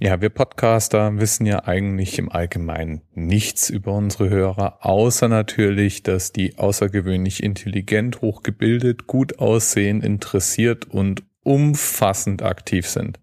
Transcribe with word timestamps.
Ja, 0.00 0.20
wir 0.20 0.28
Podcaster 0.28 1.20
wissen 1.20 1.46
ja 1.46 1.66
eigentlich 1.66 2.18
im 2.18 2.30
Allgemeinen 2.30 3.02
nichts 3.12 3.70
über 3.70 3.92
unsere 3.92 4.28
Hörer, 4.28 4.84
außer 4.84 5.28
natürlich, 5.28 6.02
dass 6.02 6.32
die 6.32 6.58
außergewöhnlich 6.58 7.44
intelligent, 7.44 8.20
hochgebildet, 8.20 9.06
gut 9.06 9.38
aussehen, 9.38 10.02
interessiert 10.02 10.86
und 10.86 11.22
umfassend 11.44 12.42
aktiv 12.42 12.88
sind. 12.88 13.20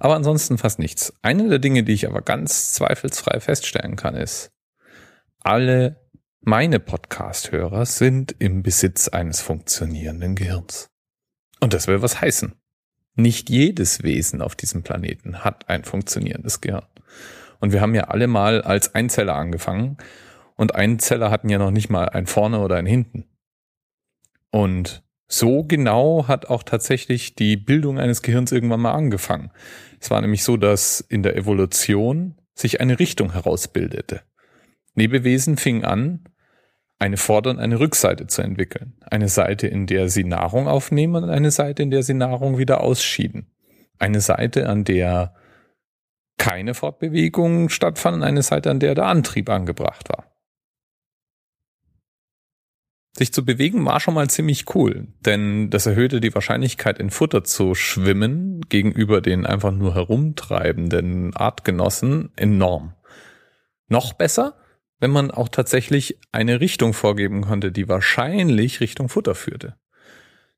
Aber 0.00 0.16
ansonsten 0.16 0.58
fast 0.58 0.80
nichts. 0.80 1.14
Eine 1.22 1.48
der 1.48 1.60
Dinge, 1.60 1.84
die 1.84 1.92
ich 1.92 2.08
aber 2.08 2.22
ganz 2.22 2.72
zweifelsfrei 2.72 3.38
feststellen 3.38 3.94
kann, 3.94 4.16
ist, 4.16 4.50
alle 5.38 6.08
meine 6.40 6.80
Podcast-Hörer 6.80 7.86
sind 7.86 8.34
im 8.40 8.64
Besitz 8.64 9.06
eines 9.06 9.40
funktionierenden 9.40 10.34
Gehirns. 10.34 10.90
Und 11.60 11.74
das 11.74 11.86
will 11.86 12.02
was 12.02 12.20
heißen. 12.20 12.60
Nicht 13.14 13.50
jedes 13.50 14.02
Wesen 14.02 14.40
auf 14.40 14.56
diesem 14.56 14.82
Planeten 14.82 15.44
hat 15.44 15.68
ein 15.68 15.84
funktionierendes 15.84 16.60
Gehirn. 16.60 16.86
Und 17.60 17.72
wir 17.72 17.80
haben 17.80 17.94
ja 17.94 18.04
alle 18.04 18.26
mal 18.26 18.62
als 18.62 18.94
Einzeller 18.94 19.34
angefangen 19.34 19.98
und 20.56 20.74
Einzeller 20.74 21.30
hatten 21.30 21.48
ja 21.48 21.58
noch 21.58 21.70
nicht 21.70 21.90
mal 21.90 22.08
ein 22.08 22.26
vorne 22.26 22.60
oder 22.60 22.76
ein 22.76 22.86
hinten. 22.86 23.24
Und 24.50 25.02
so 25.28 25.64
genau 25.64 26.28
hat 26.28 26.46
auch 26.46 26.62
tatsächlich 26.62 27.34
die 27.34 27.56
Bildung 27.56 27.98
eines 27.98 28.22
Gehirns 28.22 28.52
irgendwann 28.52 28.80
mal 28.80 28.92
angefangen. 28.92 29.50
Es 29.98 30.10
war 30.10 30.20
nämlich 30.20 30.44
so, 30.44 30.56
dass 30.56 31.00
in 31.00 31.22
der 31.22 31.36
Evolution 31.36 32.34
sich 32.54 32.80
eine 32.80 32.98
Richtung 32.98 33.32
herausbildete. 33.32 34.22
Lebewesen 34.94 35.56
fingen 35.56 35.84
an, 35.84 36.24
eine 37.02 37.16
Vorder- 37.16 37.50
und 37.50 37.58
eine 37.58 37.80
Rückseite 37.80 38.28
zu 38.28 38.42
entwickeln. 38.42 38.94
Eine 39.00 39.28
Seite, 39.28 39.66
in 39.66 39.86
der 39.86 40.08
sie 40.08 40.22
Nahrung 40.22 40.68
aufnehmen 40.68 41.24
und 41.24 41.30
eine 41.30 41.50
Seite, 41.50 41.82
in 41.82 41.90
der 41.90 42.04
sie 42.04 42.14
Nahrung 42.14 42.58
wieder 42.58 42.80
ausschieden. 42.80 43.50
Eine 43.98 44.20
Seite, 44.20 44.68
an 44.68 44.84
der 44.84 45.34
keine 46.38 46.74
Fortbewegung 46.74 47.70
stattfand 47.70 48.18
und 48.18 48.22
eine 48.22 48.42
Seite, 48.42 48.70
an 48.70 48.78
der 48.78 48.94
der 48.94 49.06
Antrieb 49.06 49.50
angebracht 49.50 50.08
war. 50.10 50.32
Sich 53.16 53.32
zu 53.32 53.44
bewegen 53.44 53.84
war 53.84 53.98
schon 53.98 54.14
mal 54.14 54.30
ziemlich 54.30 54.74
cool, 54.74 55.08
denn 55.26 55.70
das 55.70 55.86
erhöhte 55.86 56.20
die 56.20 56.34
Wahrscheinlichkeit, 56.34 56.98
in 56.98 57.10
Futter 57.10 57.42
zu 57.42 57.74
schwimmen 57.74 58.62
gegenüber 58.68 59.20
den 59.20 59.44
einfach 59.44 59.72
nur 59.72 59.94
herumtreibenden 59.94 61.34
Artgenossen 61.34 62.30
enorm. 62.36 62.94
Noch 63.88 64.12
besser, 64.14 64.61
wenn 65.02 65.10
man 65.10 65.32
auch 65.32 65.48
tatsächlich 65.48 66.16
eine 66.30 66.60
Richtung 66.60 66.92
vorgeben 66.92 67.42
konnte, 67.42 67.72
die 67.72 67.88
wahrscheinlich 67.88 68.78
Richtung 68.80 69.08
Futter 69.08 69.34
führte. 69.34 69.74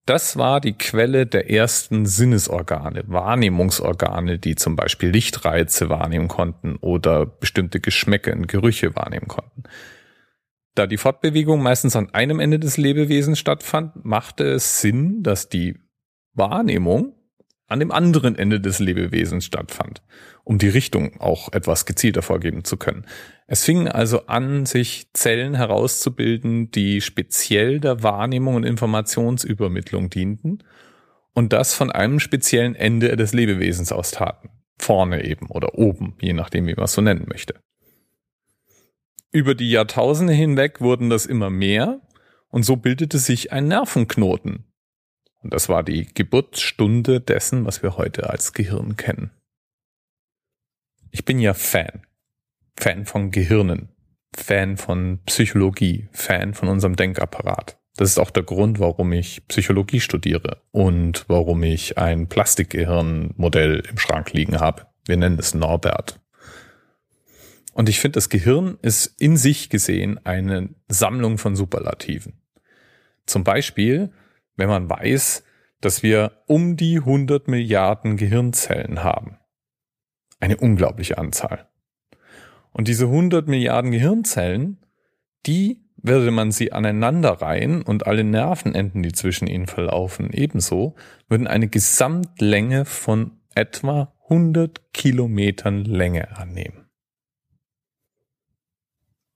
Das 0.04 0.36
war 0.36 0.60
die 0.60 0.74
Quelle 0.74 1.24
der 1.24 1.50
ersten 1.50 2.04
Sinnesorgane, 2.04 3.04
Wahrnehmungsorgane, 3.06 4.38
die 4.38 4.54
zum 4.54 4.76
Beispiel 4.76 5.08
Lichtreize 5.08 5.88
wahrnehmen 5.88 6.28
konnten 6.28 6.76
oder 6.76 7.24
bestimmte 7.24 7.80
Geschmäcke 7.80 8.34
und 8.34 8.46
Gerüche 8.46 8.94
wahrnehmen 8.94 9.28
konnten. 9.28 9.62
Da 10.74 10.86
die 10.86 10.98
Fortbewegung 10.98 11.62
meistens 11.62 11.96
an 11.96 12.12
einem 12.12 12.38
Ende 12.38 12.58
des 12.58 12.76
Lebewesens 12.76 13.38
stattfand, 13.38 14.04
machte 14.04 14.44
es 14.44 14.82
Sinn, 14.82 15.22
dass 15.22 15.48
die 15.48 15.78
Wahrnehmung 16.34 17.14
an 17.66 17.80
dem 17.80 17.92
anderen 17.92 18.36
Ende 18.36 18.60
des 18.60 18.78
Lebewesens 18.78 19.46
stattfand, 19.46 20.02
um 20.44 20.58
die 20.58 20.68
Richtung 20.68 21.20
auch 21.20 21.52
etwas 21.52 21.86
gezielter 21.86 22.22
vorgeben 22.22 22.64
zu 22.64 22.76
können. 22.76 23.06
Es 23.46 23.64
fing 23.64 23.88
also 23.88 24.26
an, 24.26 24.66
sich 24.66 25.08
Zellen 25.12 25.54
herauszubilden, 25.54 26.70
die 26.70 27.00
speziell 27.00 27.80
der 27.80 28.02
Wahrnehmung 28.02 28.54
und 28.54 28.64
Informationsübermittlung 28.64 30.10
dienten 30.10 30.62
und 31.32 31.52
das 31.52 31.74
von 31.74 31.90
einem 31.90 32.20
speziellen 32.20 32.74
Ende 32.74 33.16
des 33.16 33.32
Lebewesens 33.32 33.90
aus 33.90 34.12
taten. 34.12 34.50
Vorne 34.78 35.24
eben 35.24 35.48
oder 35.50 35.74
oben, 35.74 36.16
je 36.20 36.32
nachdem, 36.32 36.66
wie 36.66 36.74
man 36.74 36.84
es 36.84 36.92
so 36.92 37.00
nennen 37.00 37.26
möchte. 37.28 37.54
Über 39.30 39.54
die 39.54 39.70
Jahrtausende 39.70 40.32
hinweg 40.32 40.80
wurden 40.80 41.10
das 41.10 41.26
immer 41.26 41.50
mehr 41.50 42.00
und 42.48 42.64
so 42.64 42.76
bildete 42.76 43.18
sich 43.18 43.52
ein 43.52 43.66
Nervenknoten, 43.68 44.64
und 45.44 45.52
das 45.52 45.68
war 45.68 45.82
die 45.82 46.06
Geburtsstunde 46.06 47.20
dessen, 47.20 47.66
was 47.66 47.82
wir 47.82 47.98
heute 47.98 48.30
als 48.30 48.54
Gehirn 48.54 48.96
kennen. 48.96 49.30
Ich 51.14 51.24
bin 51.24 51.38
ja 51.38 51.54
Fan. 51.54 52.02
Fan 52.76 53.06
von 53.06 53.30
Gehirnen. 53.30 53.90
Fan 54.34 54.76
von 54.76 55.20
Psychologie. 55.26 56.08
Fan 56.10 56.54
von 56.54 56.68
unserem 56.68 56.96
Denkapparat. 56.96 57.78
Das 57.96 58.10
ist 58.10 58.18
auch 58.18 58.32
der 58.32 58.42
Grund, 58.42 58.80
warum 58.80 59.12
ich 59.12 59.46
Psychologie 59.46 60.00
studiere 60.00 60.62
und 60.72 61.24
warum 61.28 61.62
ich 61.62 61.98
ein 61.98 62.28
Plastikgehirnmodell 62.28 63.84
im 63.88 63.98
Schrank 63.98 64.32
liegen 64.32 64.58
habe. 64.58 64.88
Wir 65.06 65.16
nennen 65.16 65.38
es 65.38 65.54
Norbert. 65.54 66.18
Und 67.74 67.88
ich 67.88 68.00
finde, 68.00 68.16
das 68.16 68.28
Gehirn 68.28 68.78
ist 68.82 69.06
in 69.20 69.36
sich 69.36 69.70
gesehen 69.70 70.18
eine 70.26 70.70
Sammlung 70.88 71.38
von 71.38 71.54
Superlativen. 71.54 72.40
Zum 73.24 73.44
Beispiel 73.44 74.10
wenn 74.56 74.68
man 74.68 74.88
weiß, 74.88 75.44
dass 75.80 76.02
wir 76.02 76.42
um 76.46 76.76
die 76.76 76.98
100 76.98 77.48
Milliarden 77.48 78.16
Gehirnzellen 78.16 79.02
haben. 79.02 79.38
Eine 80.44 80.58
unglaubliche 80.58 81.16
Anzahl. 81.16 81.70
Und 82.70 82.86
diese 82.86 83.06
100 83.06 83.48
Milliarden 83.48 83.92
Gehirnzellen, 83.92 84.76
die 85.46 85.80
würde 85.96 86.30
man 86.30 86.52
sie 86.52 86.70
aneinander 86.70 87.30
reihen 87.30 87.80
und 87.80 88.06
alle 88.06 88.24
Nervenenden, 88.24 89.02
die 89.02 89.12
zwischen 89.12 89.46
ihnen 89.46 89.66
verlaufen, 89.66 90.30
ebenso, 90.34 90.96
würden 91.30 91.46
eine 91.46 91.68
Gesamtlänge 91.68 92.84
von 92.84 93.40
etwa 93.54 94.12
100 94.24 94.92
Kilometern 94.92 95.86
Länge 95.86 96.36
annehmen. 96.36 96.90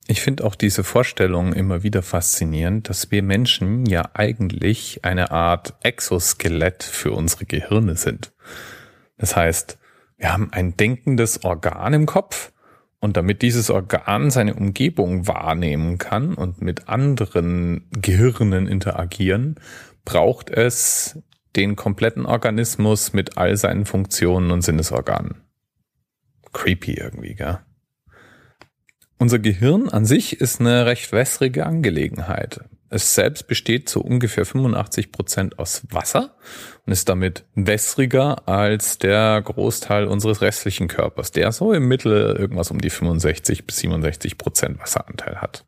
Ich 0.09 0.21
finde 0.21 0.45
auch 0.45 0.55
diese 0.55 0.85
Vorstellung 0.85 1.55
immer 1.55 1.83
wieder 1.83 2.03
faszinierend, 2.03 2.91
dass 2.91 3.11
wir 3.11 3.23
Menschen 3.23 3.87
ja 3.87 4.11
eigentlich 4.13 5.07
eine 5.07 5.31
Art 5.31 5.75
Exoskelett 5.83 6.83
für 6.83 7.13
unsere 7.13 7.47
Gehirne 7.47 7.97
sind. 7.97 8.35
Das 9.17 9.37
heißt, 9.37 9.79
wir 10.19 10.33
haben 10.33 10.53
ein 10.53 10.77
denkendes 10.77 11.45
Organ 11.45 11.95
im 11.95 12.07
Kopf 12.07 12.53
und 13.01 13.17
damit 13.17 13.43
dieses 13.43 13.71
Organ 13.71 14.31
seine 14.31 14.55
Umgebung 14.55 15.29
wahrnehmen 15.29 15.99
kann 15.99 16.35
und 16.35 16.61
mit 16.61 16.89
anderen 16.89 17.89
Gehirnen 17.93 18.67
interagieren, 18.67 19.55
braucht 20.05 20.51
es 20.51 21.23
den 21.55 21.77
kompletten 21.77 22.27
Organismus 22.27 23.13
mit 23.13 23.39
all 23.39 23.57
seinen 23.57 23.87
Funktionen 23.87 24.51
und 24.51 24.63
Sinnesorganen. 24.63 25.43
Creepy 26.53 26.95
irgendwie, 26.95 27.35
gell? 27.35 27.61
Unser 29.19 29.39
Gehirn 29.39 29.89
an 29.89 30.05
sich 30.05 30.41
ist 30.41 30.61
eine 30.61 30.87
recht 30.87 31.13
wässrige 31.13 31.67
Angelegenheit. 31.67 32.61
Es 32.91 33.15
selbst 33.15 33.47
besteht 33.47 33.89
zu 33.89 34.03
ungefähr 34.03 34.47
85 34.47 35.13
Prozent 35.13 35.59
aus 35.59 35.83
Wasser 35.91 36.37
und 36.87 36.93
ist 36.93 37.09
damit 37.09 37.45
wässriger 37.55 38.49
als 38.49 38.99
der 38.99 39.43
Großteil 39.43 40.07
unseres 40.07 40.41
restlichen 40.41 40.89
Körpers, 40.89 41.31
der 41.31 41.53
so 41.53 41.73
im 41.73 41.87
Mittel 41.87 42.37
irgendwas 42.39 42.71
um 42.71 42.81
die 42.81 42.91
65 42.91 43.67
bis 43.67 43.79
67 43.79 44.39
Prozent 44.39 44.81
Wasseranteil 44.81 45.37
hat. 45.37 45.67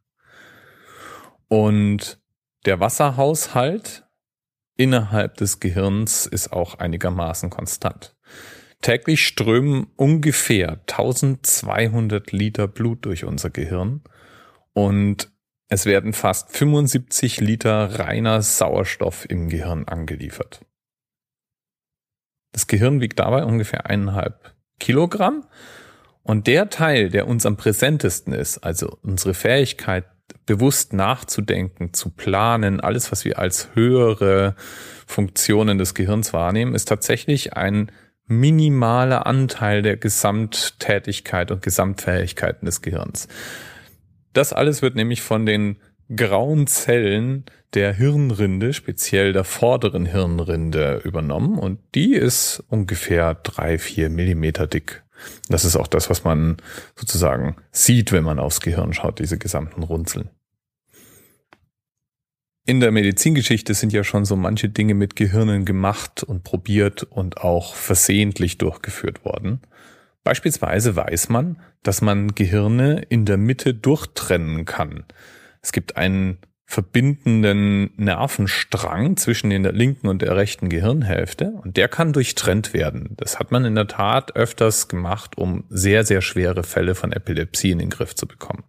Und 1.49 2.21
der 2.65 2.81
Wasserhaushalt 2.81 4.05
innerhalb 4.77 5.37
des 5.37 5.61
Gehirns 5.61 6.25
ist 6.27 6.53
auch 6.53 6.79
einigermaßen 6.79 7.51
konstant. 7.51 8.17
Täglich 8.81 9.27
strömen 9.27 9.89
ungefähr 9.97 10.81
1200 10.89 12.33
Liter 12.33 12.67
Blut 12.67 13.05
durch 13.05 13.25
unser 13.25 13.51
Gehirn 13.51 14.03
und 14.73 15.31
es 15.71 15.87
werden 15.87 16.13
fast 16.13 16.51
75 16.55 17.41
Liter 17.41 17.99
reiner 17.99 18.43
Sauerstoff 18.43 19.25
im 19.29 19.49
Gehirn 19.49 19.85
angeliefert. 19.87 20.61
Das 22.53 22.67
Gehirn 22.67 23.01
wiegt 23.01 23.21
dabei 23.21 23.45
ungefähr 23.45 23.87
eineinhalb 23.87 24.55
Kilogramm 24.81 25.47
und 26.25 26.49
der 26.49 26.71
Teil, 26.71 27.09
der 27.09 27.29
uns 27.29 27.47
am 27.47 27.57
präsentesten 27.57 28.33
ist, 28.33 28.59
also 28.59 28.99
unsere 29.03 29.33
Fähigkeit, 29.33 30.05
bewusst 30.47 30.93
nachzudenken, 30.93 31.93
zu 31.93 32.11
planen, 32.11 32.81
alles, 32.81 33.13
was 33.13 33.25
wir 33.25 33.39
als 33.39 33.69
höhere 33.75 34.57
Funktionen 35.07 35.79
des 35.79 35.95
Gehirns 35.95 36.33
wahrnehmen, 36.33 36.75
ist 36.75 36.87
tatsächlich 36.87 37.55
ein 37.55 37.93
minimaler 38.27 39.27
Anteil 39.27 39.83
der 39.83 39.97
Gesamttätigkeit 39.97 41.53
und 41.53 41.63
Gesamtfähigkeiten 41.63 42.67
des 42.67 42.83
Gehirns. 42.83 43.29
Das 44.33 44.53
alles 44.53 44.83
wird 44.83 44.95
nämlich 44.95 45.23
von 45.23 45.47
den 45.47 45.77
grauen 46.15 46.67
Zellen 46.67 47.45
der 47.75 47.93
Hirnrinde, 47.93 48.73
speziell 48.73 49.33
der 49.33 49.45
vorderen 49.45 50.07
Hirnrinde 50.07 51.01
übernommen 51.05 51.59
und 51.59 51.79
die 51.95 52.15
ist 52.15 52.65
ungefähr 52.69 53.35
drei, 53.35 53.79
vier 53.79 54.11
Millimeter 54.11 54.67
dick. 54.67 55.05
Das 55.49 55.65
ist 55.65 55.77
auch 55.77 55.87
das, 55.87 56.11
was 56.11 56.25
man 56.25 56.57
sozusagen 56.97 57.57
sieht, 57.71 58.11
wenn 58.11 58.25
man 58.25 58.39
aufs 58.39 58.61
Gehirn 58.61 58.93
schaut, 58.93 59.19
diese 59.19 59.39
gesamten 59.39 59.83
Runzeln 59.83 60.31
in 62.71 62.79
der 62.79 62.93
Medizingeschichte 62.93 63.75
sind 63.75 63.93
ja 63.93 64.05
schon 64.05 64.25
so 64.25 64.37
manche 64.37 64.69
Dinge 64.69 64.95
mit 64.95 65.17
Gehirnen 65.17 65.65
gemacht 65.65 66.23
und 66.23 66.45
probiert 66.45 67.03
und 67.03 67.39
auch 67.39 67.75
versehentlich 67.75 68.59
durchgeführt 68.59 69.25
worden. 69.25 69.61
Beispielsweise 70.23 70.97
weiß 70.97 71.29
man, 71.31 71.61
dass 71.83 72.03
man 72.03 72.35
Gehirne 72.35 73.03
in 73.09 73.25
der 73.25 73.37
Mitte 73.37 73.75
durchtrennen 73.75 74.65
kann. 74.65 75.05
Es 75.63 75.73
gibt 75.73 75.97
einen 75.97 76.39
verbindenden 76.71 77.91
Nervenstrang 77.97 79.17
zwischen 79.17 79.51
der 79.51 79.73
linken 79.73 80.07
und 80.07 80.23
der 80.23 80.37
rechten 80.37 80.69
Gehirnhälfte 80.69 81.47
und 81.65 81.77
der 81.77 81.89
kann 81.89 82.13
durchtrennt 82.13 82.73
werden. 82.73 83.15
Das 83.17 83.41
hat 83.41 83.51
man 83.51 83.65
in 83.65 83.75
der 83.75 83.89
Tat 83.89 84.37
öfters 84.37 84.87
gemacht, 84.87 85.37
um 85.37 85.65
sehr, 85.69 86.05
sehr 86.05 86.21
schwere 86.21 86.63
Fälle 86.63 86.95
von 86.95 87.11
Epilepsie 87.11 87.73
in 87.73 87.81
den 87.81 87.91
Griff 87.91 88.15
zu 88.15 88.29
bekommen. 88.29 88.63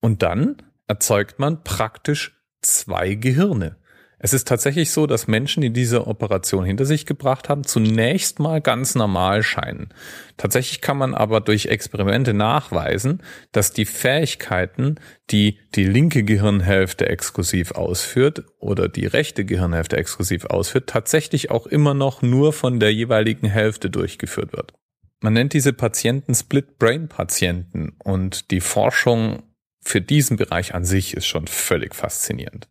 Und 0.00 0.22
dann 0.22 0.62
erzeugt 0.86 1.40
man 1.40 1.64
praktisch 1.64 2.40
zwei 2.62 3.14
Gehirne. 3.14 3.76
Es 4.20 4.32
ist 4.32 4.48
tatsächlich 4.48 4.90
so, 4.90 5.06
dass 5.06 5.28
Menschen, 5.28 5.60
die 5.60 5.72
diese 5.72 6.08
Operation 6.08 6.64
hinter 6.64 6.84
sich 6.84 7.06
gebracht 7.06 7.48
haben, 7.48 7.62
zunächst 7.62 8.40
mal 8.40 8.60
ganz 8.60 8.96
normal 8.96 9.44
scheinen. 9.44 9.94
Tatsächlich 10.36 10.80
kann 10.80 10.98
man 10.98 11.14
aber 11.14 11.40
durch 11.40 11.66
Experimente 11.66 12.34
nachweisen, 12.34 13.22
dass 13.52 13.72
die 13.72 13.84
Fähigkeiten, 13.84 14.96
die 15.30 15.60
die 15.76 15.84
linke 15.84 16.24
Gehirnhälfte 16.24 17.08
exklusiv 17.08 17.72
ausführt 17.72 18.44
oder 18.58 18.88
die 18.88 19.06
rechte 19.06 19.44
Gehirnhälfte 19.44 19.96
exklusiv 19.96 20.46
ausführt, 20.46 20.88
tatsächlich 20.88 21.52
auch 21.52 21.66
immer 21.66 21.94
noch 21.94 22.20
nur 22.20 22.52
von 22.52 22.80
der 22.80 22.92
jeweiligen 22.92 23.46
Hälfte 23.46 23.88
durchgeführt 23.88 24.52
wird. 24.52 24.74
Man 25.20 25.32
nennt 25.32 25.52
diese 25.52 25.72
Patienten 25.72 26.34
Split-Brain-Patienten 26.34 27.96
und 28.02 28.50
die 28.50 28.60
Forschung 28.60 29.42
für 29.80 30.00
diesen 30.00 30.36
Bereich 30.36 30.74
an 30.74 30.84
sich 30.84 31.14
ist 31.14 31.26
schon 31.26 31.46
völlig 31.46 31.94
faszinierend. 31.94 32.68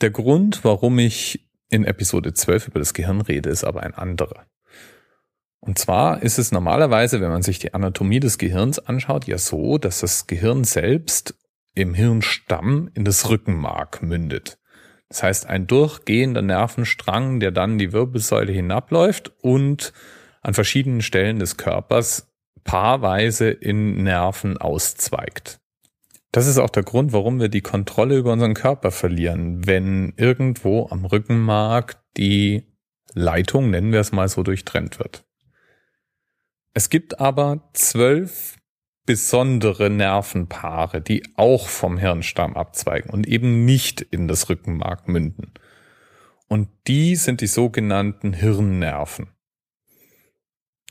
Der 0.00 0.10
Grund, 0.10 0.64
warum 0.64 0.98
ich 0.98 1.46
in 1.68 1.84
Episode 1.84 2.32
12 2.32 2.68
über 2.68 2.78
das 2.78 2.94
Gehirn 2.94 3.20
rede, 3.20 3.50
ist 3.50 3.64
aber 3.64 3.82
ein 3.82 3.94
anderer. 3.94 4.46
Und 5.60 5.78
zwar 5.78 6.22
ist 6.22 6.38
es 6.38 6.52
normalerweise, 6.52 7.20
wenn 7.20 7.28
man 7.28 7.42
sich 7.42 7.58
die 7.58 7.74
Anatomie 7.74 8.20
des 8.20 8.38
Gehirns 8.38 8.78
anschaut, 8.78 9.26
ja 9.26 9.36
so, 9.36 9.76
dass 9.76 10.00
das 10.00 10.26
Gehirn 10.26 10.64
selbst 10.64 11.34
im 11.74 11.92
Hirnstamm 11.92 12.90
in 12.94 13.04
das 13.04 13.28
Rückenmark 13.28 14.02
mündet. 14.02 14.58
Das 15.10 15.22
heißt, 15.22 15.46
ein 15.46 15.66
durchgehender 15.66 16.40
Nervenstrang, 16.40 17.38
der 17.38 17.50
dann 17.50 17.76
die 17.76 17.92
Wirbelsäule 17.92 18.52
hinabläuft 18.52 19.32
und 19.42 19.92
an 20.40 20.54
verschiedenen 20.54 21.02
Stellen 21.02 21.38
des 21.38 21.58
Körpers 21.58 22.32
paarweise 22.64 23.50
in 23.50 24.02
Nerven 24.02 24.56
auszweigt. 24.56 25.59
Das 26.32 26.46
ist 26.46 26.58
auch 26.58 26.70
der 26.70 26.84
Grund, 26.84 27.12
warum 27.12 27.40
wir 27.40 27.48
die 27.48 27.60
Kontrolle 27.60 28.16
über 28.16 28.32
unseren 28.32 28.54
Körper 28.54 28.90
verlieren, 28.92 29.66
wenn 29.66 30.12
irgendwo 30.16 30.88
am 30.88 31.04
Rückenmark 31.04 32.00
die 32.16 32.66
Leitung, 33.12 33.70
nennen 33.70 33.92
wir 33.92 34.00
es 34.00 34.12
mal 34.12 34.28
so, 34.28 34.42
durchtrennt 34.42 34.98
wird. 35.00 35.24
Es 36.72 36.88
gibt 36.88 37.18
aber 37.18 37.68
zwölf 37.72 38.56
besondere 39.06 39.90
Nervenpaare, 39.90 41.00
die 41.00 41.24
auch 41.34 41.68
vom 41.68 41.98
Hirnstamm 41.98 42.56
abzweigen 42.56 43.10
und 43.10 43.26
eben 43.26 43.64
nicht 43.64 44.00
in 44.00 44.28
das 44.28 44.48
Rückenmark 44.48 45.08
münden. 45.08 45.52
Und 46.46 46.68
die 46.86 47.16
sind 47.16 47.40
die 47.40 47.48
sogenannten 47.48 48.32
Hirnnerven. 48.32 49.28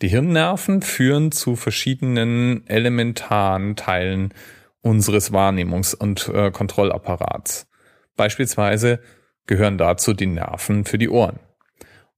Die 0.01 0.09
Hirnnerven 0.09 0.81
führen 0.81 1.31
zu 1.31 1.56
verschiedenen 1.56 2.68
elementaren 2.68 3.77
Teilen 3.77 4.33
unseres 4.81 5.31
Wahrnehmungs- 5.31 5.96
und 5.96 6.28
äh, 6.30 6.52
Kontrollapparats. 6.52 7.68
Beispielsweise 8.16 9.00
gehören 9.48 9.78
dazu 9.78 10.14
die 10.14 10.28
Nerven 10.28 10.86
für 10.86 10.98
die 10.98 11.10
Ohren 11.10 11.40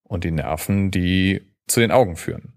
und 0.04 0.24
die 0.24 0.32
Nerven, 0.32 0.92
die 0.92 1.54
zu 1.68 1.80
den 1.80 1.92
Augen 1.92 2.16
führen. 2.16 2.54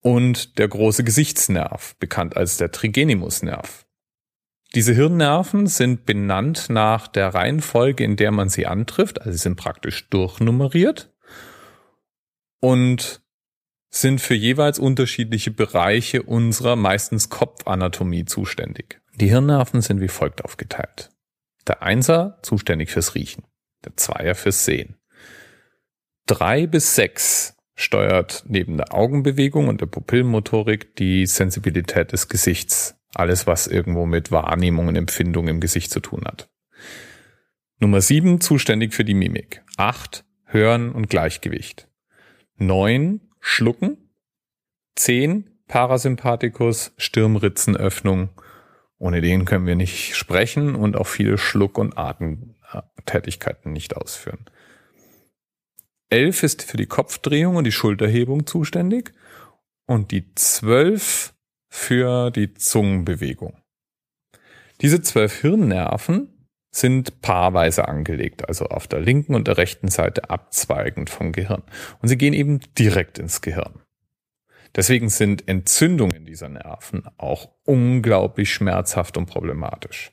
Und 0.00 0.58
der 0.58 0.68
große 0.68 1.04
Gesichtsnerv, 1.04 1.94
bekannt 1.96 2.36
als 2.36 2.56
der 2.56 2.72
Trigenimusnerv. 2.72 3.86
Diese 4.74 4.94
Hirnnerven 4.94 5.66
sind 5.66 6.06
benannt 6.06 6.70
nach 6.70 7.06
der 7.06 7.34
Reihenfolge, 7.34 8.02
in 8.02 8.16
der 8.16 8.32
man 8.32 8.48
sie 8.48 8.66
antrifft, 8.66 9.20
also 9.20 9.32
sie 9.32 9.38
sind 9.38 9.56
praktisch 9.56 10.08
durchnummeriert 10.08 11.12
und 12.60 13.22
sind 13.90 14.22
für 14.22 14.34
jeweils 14.34 14.78
unterschiedliche 14.78 15.50
Bereiche 15.50 16.22
unserer 16.22 16.76
meistens 16.76 17.28
Kopfanatomie 17.28 18.24
zuständig. 18.24 19.01
Die 19.14 19.28
Hirnnerven 19.28 19.82
sind 19.82 20.00
wie 20.00 20.08
folgt 20.08 20.44
aufgeteilt. 20.44 21.10
Der 21.66 21.82
Einser 21.82 22.38
zuständig 22.42 22.90
fürs 22.90 23.14
Riechen, 23.14 23.44
der 23.84 23.96
Zweier 23.96 24.34
fürs 24.34 24.64
Sehen. 24.64 24.96
Drei 26.26 26.66
bis 26.66 26.94
sechs 26.94 27.56
steuert 27.74 28.44
neben 28.46 28.76
der 28.76 28.94
Augenbewegung 28.94 29.68
und 29.68 29.80
der 29.80 29.86
Pupillenmotorik 29.86 30.96
die 30.96 31.26
Sensibilität 31.26 32.12
des 32.12 32.28
Gesichts. 32.28 32.96
Alles, 33.14 33.46
was 33.46 33.66
irgendwo 33.66 34.06
mit 34.06 34.30
Wahrnehmung 34.30 34.88
und 34.88 34.96
Empfindung 34.96 35.48
im 35.48 35.60
Gesicht 35.60 35.90
zu 35.90 36.00
tun 36.00 36.24
hat. 36.24 36.48
Nummer 37.78 38.00
sieben 38.00 38.40
zuständig 38.40 38.94
für 38.94 39.04
die 39.04 39.14
Mimik. 39.14 39.62
Acht 39.76 40.24
Hören 40.44 40.92
und 40.92 41.08
Gleichgewicht. 41.08 41.88
Neun 42.56 43.20
Schlucken. 43.40 44.10
Zehn 44.94 45.50
Parasympathikus, 45.66 46.92
Stirnritzenöffnung 46.98 48.30
ohne 49.02 49.20
den 49.20 49.44
können 49.46 49.66
wir 49.66 49.74
nicht 49.74 50.14
sprechen 50.14 50.76
und 50.76 50.96
auch 50.96 51.08
viele 51.08 51.36
Schluck- 51.36 51.76
und 51.76 51.98
Atemtätigkeiten 51.98 53.72
nicht 53.72 53.96
ausführen. 53.96 54.44
Elf 56.08 56.44
ist 56.44 56.62
für 56.62 56.76
die 56.76 56.86
Kopfdrehung 56.86 57.56
und 57.56 57.64
die 57.64 57.72
Schulterhebung 57.72 58.46
zuständig 58.46 59.12
und 59.86 60.12
die 60.12 60.32
zwölf 60.36 61.34
für 61.68 62.30
die 62.30 62.54
Zungenbewegung. 62.54 63.60
Diese 64.82 65.02
zwölf 65.02 65.40
Hirnnerven 65.40 66.48
sind 66.70 67.20
paarweise 67.22 67.88
angelegt, 67.88 68.48
also 68.48 68.66
auf 68.66 68.86
der 68.86 69.00
linken 69.00 69.34
und 69.34 69.48
der 69.48 69.56
rechten 69.56 69.88
Seite 69.88 70.30
abzweigend 70.30 71.10
vom 71.10 71.32
Gehirn. 71.32 71.64
Und 72.00 72.08
sie 72.08 72.16
gehen 72.16 72.34
eben 72.34 72.60
direkt 72.78 73.18
ins 73.18 73.40
Gehirn. 73.40 73.81
Deswegen 74.74 75.08
sind 75.10 75.48
Entzündungen 75.48 76.24
dieser 76.24 76.48
Nerven 76.48 77.04
auch 77.18 77.50
unglaublich 77.64 78.52
schmerzhaft 78.52 79.16
und 79.16 79.26
problematisch. 79.26 80.12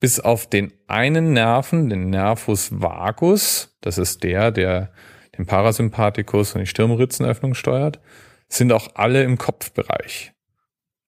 Bis 0.00 0.20
auf 0.20 0.46
den 0.46 0.72
einen 0.86 1.32
Nerven, 1.32 1.88
den 1.88 2.10
Nervus 2.10 2.80
vagus, 2.80 3.76
das 3.80 3.98
ist 3.98 4.22
der, 4.22 4.52
der 4.52 4.92
den 5.36 5.46
Parasympathikus 5.46 6.54
und 6.54 6.60
die 6.60 6.66
Stirnritzenöffnung 6.66 7.54
steuert, 7.54 8.00
sind 8.48 8.72
auch 8.72 8.94
alle 8.94 9.22
im 9.22 9.38
Kopfbereich. 9.38 10.32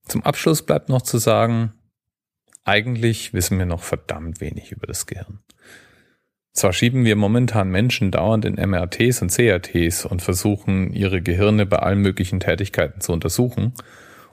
Zum 0.06 0.24
Abschluss 0.24 0.62
bleibt 0.62 0.88
noch 0.88 1.02
zu 1.02 1.18
sagen, 1.18 1.74
eigentlich 2.64 3.32
wissen 3.32 3.58
wir 3.58 3.66
noch 3.66 3.82
verdammt 3.82 4.40
wenig 4.40 4.72
über 4.72 4.86
das 4.86 5.06
Gehirn. 5.06 5.40
Zwar 6.52 6.72
schieben 6.72 7.04
wir 7.04 7.16
momentan 7.16 7.70
Menschen 7.70 8.10
dauernd 8.10 8.44
in 8.44 8.54
MRTs 8.54 9.22
und 9.22 9.30
CRTs 9.30 10.04
und 10.04 10.20
versuchen, 10.20 10.92
ihre 10.92 11.22
Gehirne 11.22 11.64
bei 11.64 11.78
allen 11.78 12.00
möglichen 12.00 12.40
Tätigkeiten 12.40 13.00
zu 13.00 13.12
untersuchen. 13.12 13.72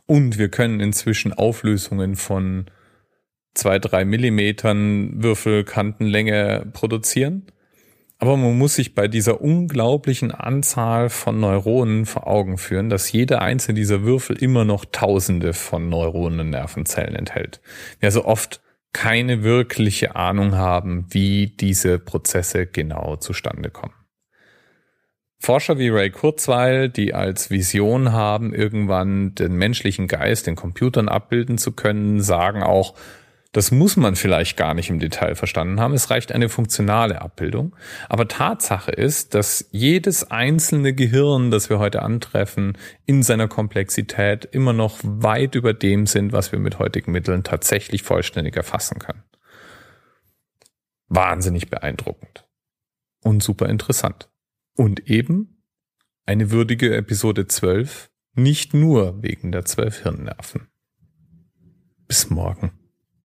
Und 0.07 0.37
wir 0.37 0.49
können 0.49 0.79
inzwischen 0.79 1.33
Auflösungen 1.33 2.15
von 2.15 2.65
zwei, 3.53 3.77
drei 3.79 4.05
Millimetern 4.05 5.21
Würfelkantenlänge 5.21 6.67
produzieren. 6.73 7.47
Aber 8.19 8.35
man 8.35 8.57
muss 8.57 8.75
sich 8.75 8.95
bei 8.95 9.07
dieser 9.07 9.41
unglaublichen 9.41 10.31
Anzahl 10.31 11.09
von 11.09 11.39
Neuronen 11.39 12.07
vor 12.07 12.25
Augen 12.25 12.57
führen, 12.57 12.89
dass 12.89 13.11
jeder 13.11 13.43
einzelne 13.43 13.75
dieser 13.75 14.03
Würfel 14.03 14.37
immer 14.37 14.65
noch 14.65 14.85
Tausende 14.85 15.53
von 15.53 15.89
Neuronen 15.89 16.39
und 16.39 16.49
Nervenzellen 16.49 17.15
enthält. 17.15 17.61
Wir 17.99 18.07
also 18.07 18.25
oft 18.25 18.61
keine 18.97 19.43
wirkliche 19.43 20.15
Ahnung 20.15 20.55
haben, 20.55 21.05
wie 21.11 21.45
diese 21.55 21.99
Prozesse 21.99 22.65
genau 22.65 23.15
zustande 23.17 23.69
kommen. 23.69 23.93
Forscher 25.37 25.77
wie 25.77 25.89
Ray 25.89 26.09
Kurzweil, 26.09 26.89
die 26.89 27.13
als 27.13 27.51
Vision 27.51 28.11
haben, 28.11 28.55
irgendwann 28.55 29.35
den 29.35 29.53
menschlichen 29.53 30.07
Geist 30.07 30.47
in 30.47 30.55
Computern 30.55 31.09
abbilden 31.09 31.59
zu 31.59 31.73
können, 31.73 32.21
sagen 32.21 32.63
auch, 32.63 32.95
das 33.51 33.71
muss 33.71 33.95
man 33.95 34.15
vielleicht 34.15 34.57
gar 34.57 34.73
nicht 34.73 34.89
im 34.89 34.99
Detail 34.99 35.35
verstanden 35.35 35.79
haben. 35.79 35.93
Es 35.93 36.09
reicht 36.09 36.31
eine 36.31 36.49
funktionale 36.49 37.21
Abbildung. 37.21 37.75
Aber 38.09 38.27
Tatsache 38.27 38.91
ist, 38.91 39.33
dass 39.33 39.67
jedes 39.71 40.29
einzelne 40.29 40.93
Gehirn, 40.93 41.51
das 41.51 41.69
wir 41.69 41.79
heute 41.79 42.01
antreffen, 42.01 42.77
in 43.05 43.23
seiner 43.23 43.47
Komplexität 43.47 44.45
immer 44.45 44.73
noch 44.73 44.99
weit 45.03 45.55
über 45.55 45.73
dem 45.73 46.07
sind, 46.07 46.33
was 46.33 46.51
wir 46.51 46.59
mit 46.59 46.79
heutigen 46.79 47.11
Mitteln 47.11 47.43
tatsächlich 47.43 48.03
vollständig 48.03 48.55
erfassen 48.55 48.99
können. 48.99 49.23
Wahnsinnig 51.07 51.69
beeindruckend. 51.69 52.45
Und 53.23 53.41
super 53.41 53.67
interessant. 53.69 54.29
Und 54.75 55.09
eben 55.09 55.63
eine 56.25 56.51
würdige 56.51 56.95
Episode 56.95 57.47
12, 57.47 58.09
nicht 58.33 58.73
nur 58.73 59.23
wegen 59.23 59.51
der 59.51 59.65
zwölf 59.65 60.03
Hirnnerven. 60.03 60.67
Bis 62.07 62.29
morgen. 62.29 62.86